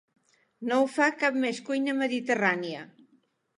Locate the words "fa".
0.93-1.09